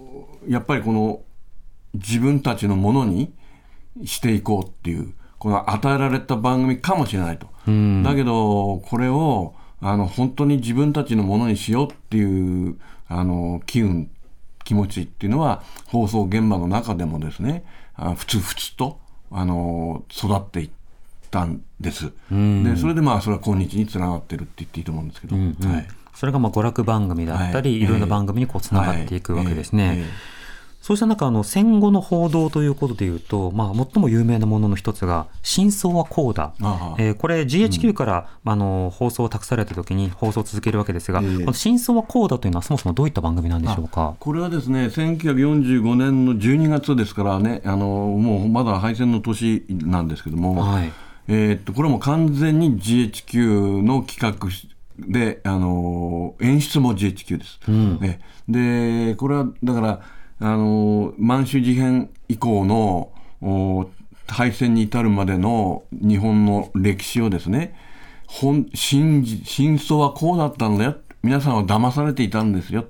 [0.49, 1.23] やっぱりこの
[1.95, 3.33] 自分たちのものに
[4.05, 7.47] していこうっていうこの与えられた番組かもしれないと、
[8.03, 14.11] だけどこれをあの本当に自分たちのものにしようっていうあの機運
[14.65, 17.80] 気持ちっていうのは放送現場の中でもですねあ
[18.17, 18.99] ふつふつと
[19.31, 20.71] あの育っていっ
[21.31, 25.89] たんです、でそれでまあそれは今日につながってるって言っていいと思うんですけど、はい。
[26.15, 27.81] それがまあ娯楽番組だったり、はい。
[27.83, 29.89] い、ろんな番組にこうつながっていくわけですね。
[29.89, 29.99] はい。
[29.99, 30.40] ええ
[30.81, 36.55] そうした中、あの、戦後の報道ということでいうと、まあ、最も有名なものの一つが、真相はこうだ。
[36.99, 44.15] えーこれ GHQ から、あの、放送を託された時に放送を続けるわけですが、ええこの真相はこうだというのはそもそもどういった番組なんでしょうか？
[44.19, 50.93] これはですね1945年の12月ですからねあのもうまだ敗戦の年なんですけども、はい
[51.29, 54.49] えーっとこれはもう完全に GHQ の企画
[54.99, 57.61] であの演出も GHQ です。
[57.71, 60.01] ねでこれはだから
[60.41, 63.91] あの満州事変以降のお
[64.27, 67.77] 敗戦に至るまでの日本の歴史をですね
[68.27, 70.97] 本真じ真相はこうだったんだよ。
[71.23, 72.87] 皆さんは騙されていたんですよ。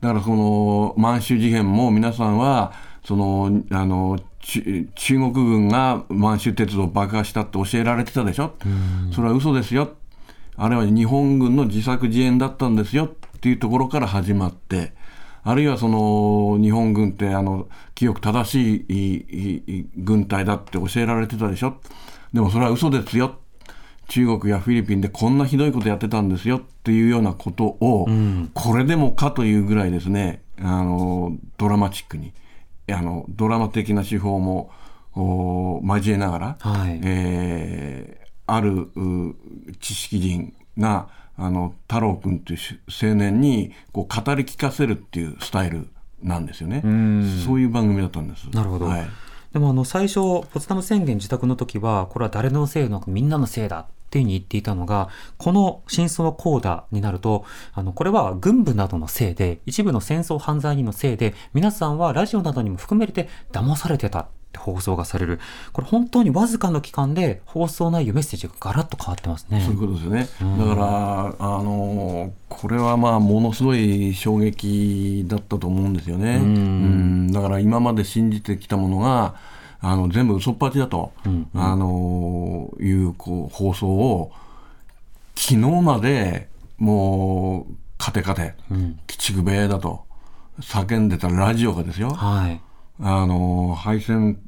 [0.00, 2.72] だからその満州事変も皆さんは
[3.04, 8.54] そのあのち中国軍が満州鉄道を爆破したって教えられてたでしょ。
[9.12, 9.94] それは嘘ですよ。
[10.56, 13.06] あれは日本軍の自作自演だったんですよ。
[13.06, 14.92] っていうところから始まって
[15.42, 21.76] あるいはその日本軍ってあの清く正しい軍隊だって教えられてたでしょ？
[22.32, 23.36] でもそれは嘘ですよ。
[24.08, 28.08] 中国やフィリピンでこんなひどいことやってたんですよっていうようなことを、
[28.54, 30.42] これでもかというぐらいですね。
[30.58, 32.32] あのドラマチックに。
[32.92, 34.70] あのドラマ的な手法も
[35.14, 37.00] お交えながら、はい。
[37.04, 38.20] えー
[38.52, 39.36] あるう
[39.78, 41.06] 知識人が
[41.40, 45.88] あの太郎君という青年にこう語り聞かせるっていうスタイル
[46.22, 46.82] なんですよね。
[47.44, 48.44] そういう番組だったんです。
[48.52, 49.08] なるほどはい
[49.52, 65.40] でもあの最初ポツダム宣言自宅の時はこれは誰のせいのかみんなのせいだっていうふうに言っていたのがこの真相はこうだになるとあのこれは軍部などのせいで一部の戦争犯罪人のせいで皆さんはラジオなどにも含めて騙されてたって放送がされる
[65.72, 69.60] これ本当にわずかの期間で放送内容メッセージがガラッと変わってますね。
[69.60, 70.28] そういうことですよね。
[70.58, 76.36] だから、あのこれはまあものすごい衝撃だったと思うんですよね。
[76.36, 79.34] うんだから今まで信じてきたものが
[79.80, 81.12] あの全部嘘っぱちだと、
[81.54, 84.32] あのいうこう放送を
[85.36, 90.04] 昨日までもうカテカテ、鬼畜米だと
[90.60, 92.10] 叫んでたラジオがですよ。
[92.10, 92.60] はい。
[93.02, 94.38] あの敗戦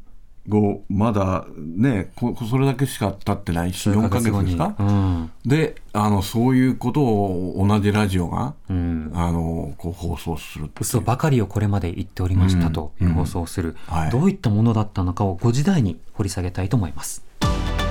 [0.49, 5.31] 後まだねこそれだけしか経ってないし4ヶ月ですか、うん。
[5.47, 9.13] であのそういうことを同じラジオが、うん。
[9.15, 14.11] あのこう放送する嘘ばかりをこれまで言っておりましたという放送をする、はい。
[14.11, 17.25] どういったものだったのかを5時台に掘り下げたいと思います。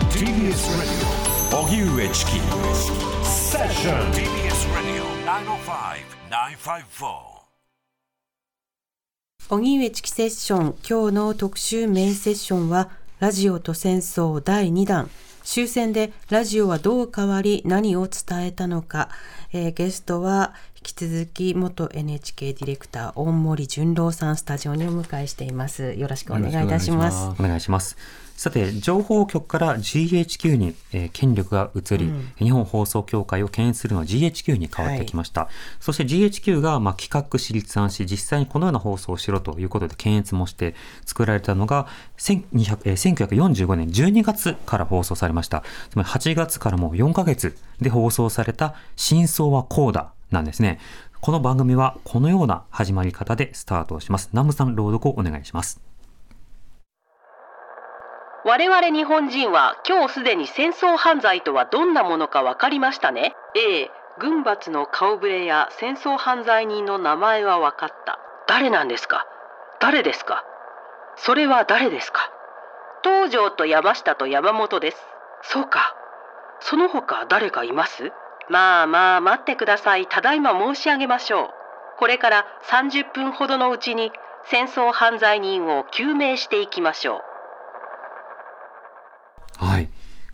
[0.10, 0.28] TBS
[0.78, 1.12] Radio
[9.50, 15.10] 荻上チキセッション今日の特集メインセッションはラジオと戦争第2弾。
[15.44, 19.10] 終戦でラジオはどう変わり何を伝えたのか、
[19.52, 25.94] えーゲストは引き続き元 NHK ディレクター大森純郎さんスタジオにお迎えしています。
[25.94, 27.42] よろしくお願いいたします。
[27.42, 27.98] お願いします。
[28.42, 35.48] さて、情報局から GHQ に、えー権力が移り、日本放送協会を牽引するのは GHQ に変わってきました。
[35.80, 40.74] そして GHQ が、まあ、企画し立案し、実際にこのような放送をしろということで検閲もして
[41.06, 41.86] 作られたのが
[42.18, 45.64] 1200えー1945年12月から放送されました。
[45.92, 50.80] つまり8月からもう4ヶ月で放送された真相はこうだなんですね。
[51.20, 54.32] この番組はこのような始まり方でスタートをします。
[54.34, 55.91] ナムさん朗読をお願いします。
[58.44, 68.20] 我々日本人は今日すでに戦争犯罪とはどんなものか分かりましたね？A 軍閥の顔ぶれや戦争犯罪人の名前は分かった。
[68.48, 69.28] 誰なんですか？
[69.80, 70.44] 誰ですか？
[71.18, 72.32] それは誰ですか？
[73.04, 74.98] 東条と山下と山本です。
[75.44, 75.96] そうか。
[76.62, 78.12] その他誰かいます？
[78.50, 80.08] まあまあ待ってください。
[80.08, 81.50] ただいま申し上げましょう。
[82.00, 84.12] これから30分ほどのうちに
[84.46, 87.31] 戦争犯罪人を究明していきましょう。
[89.66, 89.90] はい。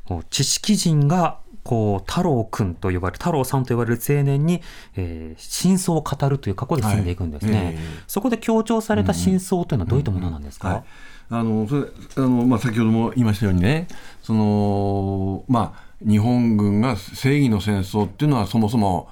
[0.06, 4.62] こう知識人が、こう、太郎くんと呼ばれる、太郎さんと呼ばれる青年に、
[4.96, 7.58] えー真相を語るという過去で進んでいくんですね。
[7.58, 7.66] はい。
[7.66, 7.78] ええ。
[8.08, 10.84] そこで強調された真相というのはどういったものなんですか、はい。
[11.30, 13.88] あのそれあの、まあ、先ほども言いましたようにね
[14.24, 19.10] その、まあ、日本軍が正義の戦争っていうのはそもそも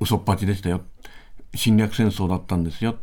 [0.00, 0.80] 嘘っぱちでしたよ。
[1.54, 2.96] 侵略戦争だったんですよ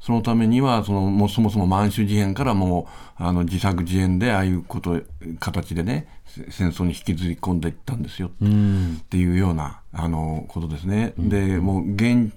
[0.00, 5.00] そのためにはそのもうそもそも満州事変からもうあの自作自演でああいうこと
[5.40, 8.98] 形でねせ戦争に引きずり込んでいったんですようん。
[9.00, 11.14] っていうようなあのことですね。
[11.18, 12.32] でもう現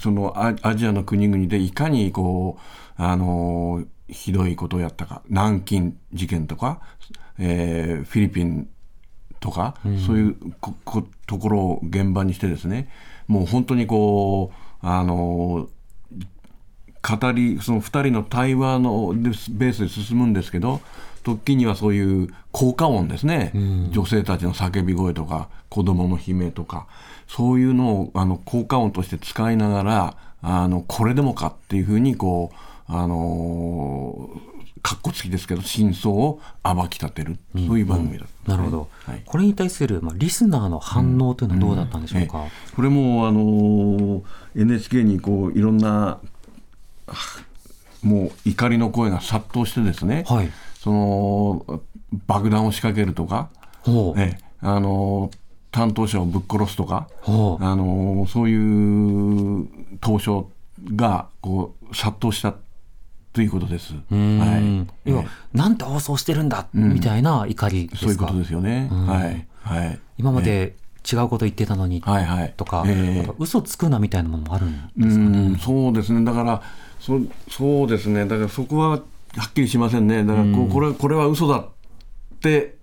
[0.00, 6.80] そのアアジアの国々でいかにこうあのひどいことをやったか南京事件とか、
[7.38, 8.68] えーフィリピン
[9.40, 9.74] とか、
[10.06, 12.88] そういうここところを現場にしてですね
[13.26, 15.68] もう本当にこうあの
[17.02, 20.80] 語りその2人の対話のでベースで進むんですけど
[21.24, 23.52] 時にはそういう効果音ですね、
[23.90, 26.86] 女性たちの叫び声とか子供の悲鳴とか
[27.28, 34.30] そういうのをあの効果音として使いながらあのこれでもかっていうふうにこうあの
[34.82, 38.88] かっこつきですけど真相を暴き立てる、そういう番組だったね、なるほど。
[39.04, 39.22] はい。
[39.24, 42.74] これに対する、まあ、リスナーの反応というのはどうだったんでしょうか、ええ。
[42.74, 44.24] これもあの
[44.56, 46.31] NHK にこういろんなあ
[48.02, 50.50] もう怒りの声が殺到してですね、はい。
[50.80, 51.82] その
[52.26, 53.48] 爆弾を仕掛けるとか。
[54.16, 55.30] ええあの
[55.72, 57.08] 担当者をぶっ殺すとか。
[57.26, 59.68] あのそういう
[60.00, 60.50] 投書
[60.94, 62.54] がこう殺到した
[63.32, 63.94] ということです。
[63.94, 68.06] うーんはい要はえなんて放送してるんだ、みたいな怒りですか？
[68.06, 68.88] えそういうことですよね。
[68.92, 69.98] うんはいはい。
[70.18, 70.76] 今まで
[71.10, 75.48] 違うこと言ってたのに、はいはいとか、ええあと嘘つくなみたいなものもあるんうですかね？
[75.48, 76.24] ん、そうですね。
[76.24, 76.62] だから、
[77.02, 77.18] そ
[77.50, 78.26] そうですね。
[78.26, 78.96] だからそこはは
[79.48, 80.24] っきりしませんね。
[80.24, 81.68] だからこうこれこれは嘘だっ
[82.40, 82.76] て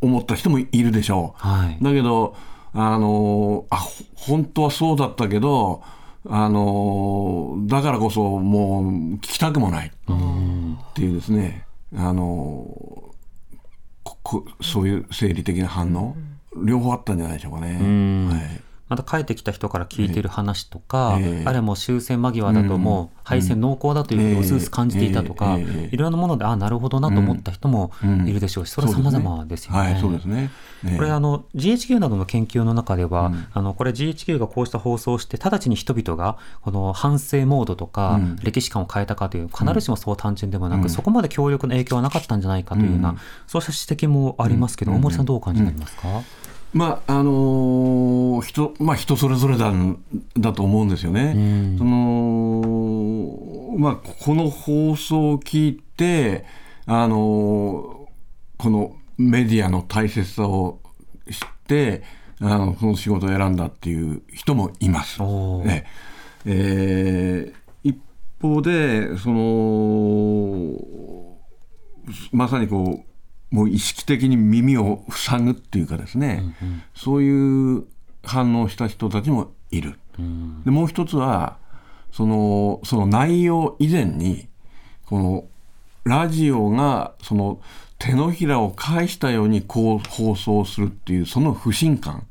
[0.00, 1.46] 思った人もいるでしょう。
[1.46, 1.76] はい。
[1.82, 2.34] だけど、
[2.72, 5.82] あのあほ本当はそうだったけど、
[6.26, 8.84] あのだからこそもう
[9.16, 13.14] 聞きたくもないっていうですね、あの
[14.62, 16.16] そういう生理的な反応、
[16.64, 17.78] 両方あったんじゃないでしょうかね。
[17.78, 21.44] んはいまた帰ってきた人から聞いている話とか、ええ。
[21.46, 28.28] あるいはもう終戦間際だともう敗戦濃厚だというふうに薄々感じていたとか、いろんなものでああなるほどなと思った人もうん。
[28.28, 29.78] いるでしょうし、それは様々ですよね。
[29.78, 30.50] はい、そうですね。
[30.84, 30.96] ええ。
[30.96, 33.46] これあの GHQ などの研究の中では、うん。
[33.52, 38.36] あのこれ GHQ がこうした放送をして直ちに人々がこの反省モードとか、うん。
[38.42, 40.90] 歴史観を変えたかという必ずしもそう単純でもなく、うん。
[40.90, 43.18] そこまで強力な影響はなかったんじゃないかというような、うん。
[43.46, 44.98] そうした指摘もありますけど、うん。
[44.98, 46.08] 大森さんどうお感じになりますか、
[46.72, 49.72] まああのー人まあ、人それぞれだ
[50.38, 51.32] だと思うんですよね。
[51.34, 56.44] うんそのまあ、この放送を聞いて、
[56.86, 58.00] あのー
[58.58, 60.80] このメディアの大切さを
[61.30, 62.02] 知って
[62.42, 65.22] あのこの仕事を選んだっていう人もいます。
[65.22, 65.86] おーえ
[66.44, 67.98] ええー一
[68.42, 70.76] 方でその
[72.32, 73.09] まさにこう
[73.50, 76.54] もう意識的に耳を塞ぐっていうかですね、
[76.94, 77.84] そういう
[78.24, 79.98] 反応をした人たちもいる。
[80.18, 80.62] うん。
[80.64, 81.56] でもう一つは
[82.12, 84.48] そのその内容以前に
[85.06, 85.44] この
[86.04, 87.60] ラジオがその
[87.98, 92.26] 手のひらを返したようにこう放送するっていうその不信感、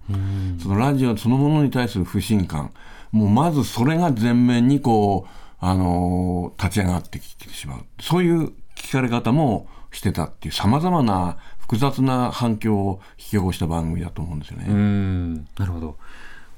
[0.62, 2.72] そのラジオそのものに対する不信感。
[3.12, 7.86] もうまずそれが前面にこう、あのー立ち上がってきてしまう。
[8.02, 14.66] そういう聞かれ方もしてたっていうさまざまな複雑な反響を引き起こした番組だと思うんですよね。
[14.70, 15.98] うんなるほど。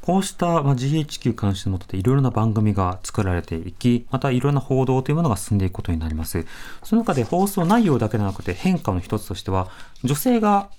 [0.02, 6.44] こうした、まあ、GHQ 監視の下でいろいろな番組が作られていき、またいろいろな報道というものが進んでいくことになります。
[6.82, 9.70] その中で放送内容だけでなくて変化の一つとしては、
[10.04, 10.70] 女性が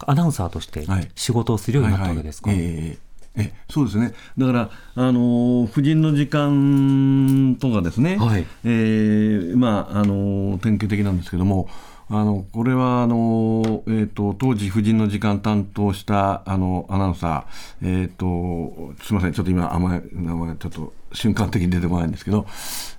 [0.00, 2.50] アナウンサーとしてはい仕事をするようになったわけですか？
[2.50, 4.14] はいはいえええそうですね。
[4.36, 8.46] だから、あのー婦人の時間とかですね、はい。
[8.64, 11.68] えーまああのー典型的なんですけども
[12.10, 19.32] あのこれはあのー、えー、と当時婦人の時間担当したあのアナウンサー、えー、とすみません。
[19.34, 22.46] ちょっと今あんまり名前ちょっと瞬間的に出てこないんですけど、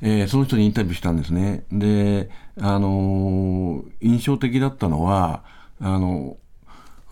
[0.02, 1.64] えーその人にインタビューしたんですね。
[1.72, 2.30] で
[2.62, 5.44] あのー印象的だったのは
[5.82, 6.38] あの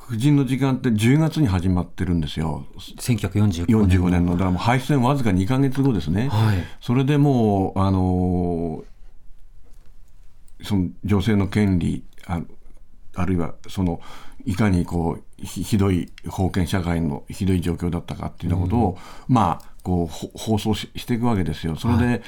[0.07, 2.65] 婦人の時間って10月に始まってるんですよ。
[2.77, 6.29] 1945 45年の、だからもう敗戦わずか2か月後ですね。
[6.29, 8.97] はいそれでもう、あのー
[10.63, 12.41] その女性の権利、あ
[13.15, 14.01] あるいはその、
[14.45, 18.97] いかにこうひひどい封建社会のひどい状況だったかっていうようなことを、
[19.27, 21.75] まあこうほ放送ししていくわけですよ。
[21.75, 22.23] それで、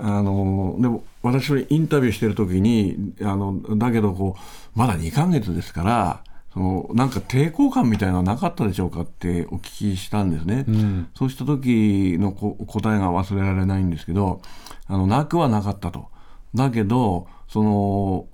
[0.00, 4.36] あのでも私はインタビューしてる時にあのだけどこ
[4.74, 10.62] うまだ2ヶ月ですからそのなんか抵抗感みたいなのはなかったでしょうかってお聞きしたんですね。
[10.62, 14.42] んそうした時のこ答えが忘れられないんですけど
[14.86, 16.08] あのなくはなかったと。
[16.54, 18.26] だけどその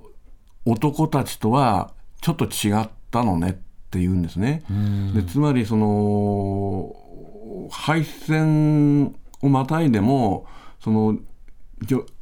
[0.65, 3.53] 男たちとはちょっと違ったのねっ
[3.91, 4.65] て言うんですね。
[5.15, 6.93] でつまりその
[7.71, 10.47] 敗戦をまたいでも
[10.81, 11.19] その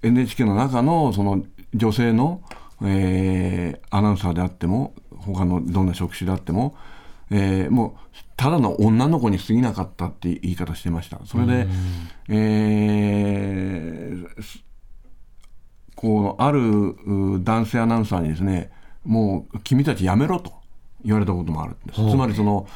[0.02, 1.42] NHK の中のその
[1.74, 2.42] 女性の、
[2.82, 4.94] えーアナウンサーであっても
[5.26, 6.74] 他のどんな職種であっても、
[7.30, 8.06] えーもう
[8.36, 11.20] ただの女の子に過ぎなかったって言い方してました。
[11.24, 11.66] それで、
[12.28, 14.62] えーす
[15.94, 16.60] こうある
[17.06, 18.70] う男性アナウンサーにですね
[19.04, 20.52] もう君たちやめろと
[21.02, 22.10] 言われたこともあるんです。
[22.10, 22.66] つまりその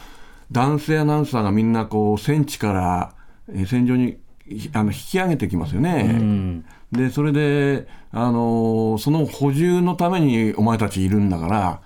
[0.51, 3.15] 男性アナウンサーがみんなこう戦地から
[3.49, 6.09] えー戦場にひあの引き上げてきますよね。
[6.11, 11.81] うんでそれで、あのーその補充のためにお前たちいるんだから、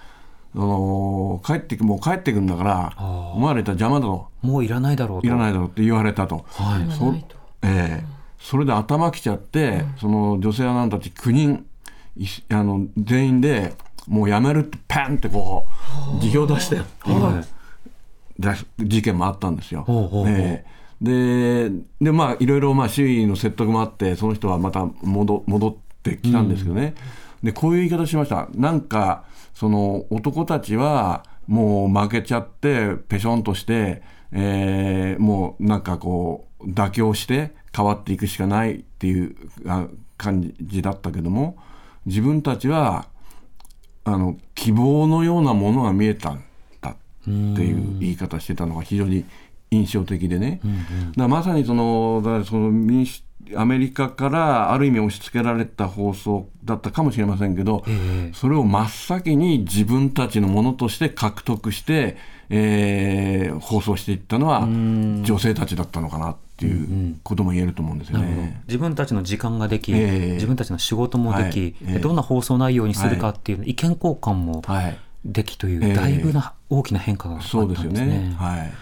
[0.54, 2.94] あのー帰ってくもう帰ってくんだから
[3.34, 4.28] お前らいたら邪魔だと。
[4.42, 5.26] もういらないだろうと。
[5.26, 6.44] いらないだろうって言われたと。
[6.48, 6.92] はい。
[6.96, 7.14] そ
[7.62, 8.04] ええ。
[8.38, 11.66] それで頭きちゃって、その女性アナウンサーたち9人
[12.50, 13.74] あの全員で
[14.06, 15.66] もうやめるってパンってこ
[16.16, 16.76] う辞表出して。
[16.76, 17.42] は
[18.38, 18.42] い。
[18.42, 19.82] だ事件もあったんですよ。
[19.82, 20.28] ほうほうほう。
[20.28, 20.74] ええ。
[21.00, 26.94] ででまあいろいろまあ周囲の説得もあってその人はまた戻戻ってきたんですけどね、
[27.42, 28.48] でこういう言い方しました。
[28.54, 29.24] なんか
[29.54, 34.02] その男たちはもう負けちゃってぺしょんとして、
[34.32, 39.36] えーもうなんかこう妥協して変わっていくしかないっていう
[39.66, 39.86] あ
[40.16, 41.56] 感じだったけども
[42.06, 43.06] 自分たちは
[44.04, 46.44] あの希望のようなものが見えたん
[46.80, 46.94] だっ
[47.24, 49.24] ていう言い方してたのが非常に
[49.70, 53.24] 印象的でね、だからまさにそのだその民主
[53.56, 58.34] アメリカからある意味押し付けられた放送だったかもしれませんけど、ええ。
[58.34, 62.16] それを真っ先に自分たちのものとして獲得して、
[62.50, 68.42] えー放送していったのは女性たちだったのかなっていうことも言えると思うんですよなるほど。
[68.42, 68.62] ね。
[68.66, 69.96] 自分たちの時間ができ、え
[70.30, 70.32] え。
[70.34, 71.68] 自分たちの仕事もでき、はい。
[71.68, 71.98] ええ。
[71.98, 74.98] どんな放送内容にするかっていう意見交換もはい。
[75.24, 78.18] できという、ええだいぶな大きな変化があったんそうですよですね。
[78.18, 78.36] ね。
[78.38, 78.72] はい。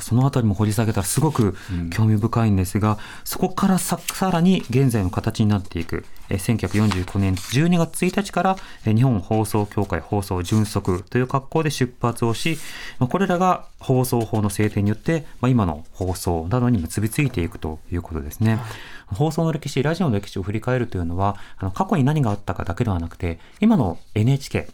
[0.00, 1.56] そのあたりも掘り下げたらすごく
[1.90, 12.58] 興味深いんですが、うん、そこからささらに現在の形になっていく、え1949年12月1日からえ日本放送協会放送純則という格好で出発をし、
[12.98, 18.60] まこれらが放送法の制定によって、ま今の放送などに結びついていくということですね。
[19.06, 24.68] 放送の歴史、ラジオの歴史を振り返るというのは、あの過去に何があったかだけではなくて、今の NHK、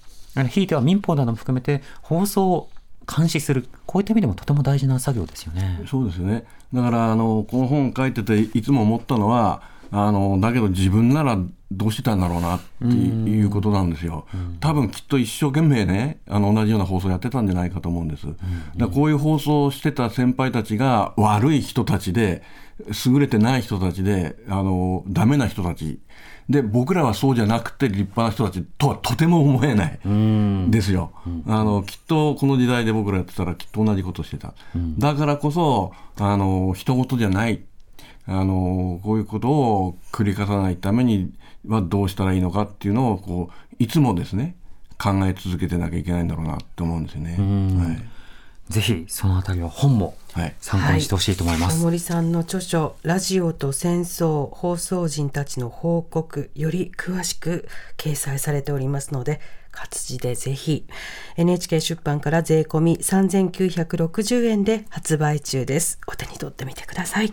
[0.48, 2.70] ひいては民放なども含めて放送を
[3.06, 5.82] 監視する、こういった意味でもとても大事な作業ですよね。
[5.86, 6.44] そうですね。
[6.72, 11.38] だからあのこの本書いてていつも思ったのは、あのだけど自分なら
[11.70, 14.26] どうしてたんだろうなっていうことなんですよ。
[14.60, 18.26] 多分きっと一生懸命ねあの同じような放送やってたんじゃないかと思うんです。
[18.76, 22.42] だこういう放送をしてた先輩たちが悪い人たちで
[23.06, 25.98] 優れてない人たちであのダメな人たち。
[26.48, 29.98] で僕らはそうじゃなくて立派な人たちとはとても思えない。
[30.70, 31.12] ですよ。
[31.46, 34.54] あのきっとこの時代で僕らやってたらきっと同じことしてた。
[34.98, 37.62] だからこそあの人事じゃない。
[38.26, 41.32] あのこういうことを繰り返さないために
[41.66, 44.56] はどうしたらいいのかっていうのをこういつもですね
[44.98, 47.36] 考え続けてなきゃいけないんだろうなと思うんですよね。
[47.38, 48.11] はい
[48.68, 50.14] ぜひそのあたりは本も
[50.60, 59.40] 参考にしてほしいと思います、はい、森さんの著書「ラジオと戦争放送人たちの報告」より詳しく掲載されておりますので
[59.72, 60.86] 活字でぜひ
[61.36, 65.98] NHK 出版から税込み3960円で発売中です。
[66.06, 67.32] お手に取ってみてください。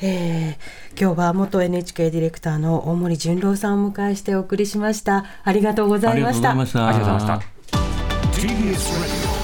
[0.00, 5.24] えー、今日は元 NHK ディレクターの大森純郎さんをお迎えしてお送りしました。
[5.44, 6.50] ありがとうございました。
[6.50, 7.38] ありがとうございま
[8.74, 9.43] した